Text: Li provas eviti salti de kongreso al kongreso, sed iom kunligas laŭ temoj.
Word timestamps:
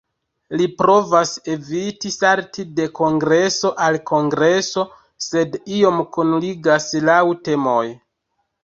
Li 0.59 0.65
provas 0.77 1.33
eviti 1.55 2.11
salti 2.15 2.65
de 2.81 2.89
kongreso 3.01 3.73
al 3.89 3.99
kongreso, 4.13 4.89
sed 5.29 5.63
iom 5.79 6.03
kunligas 6.19 6.91
laŭ 7.13 7.25
temoj. 7.49 7.87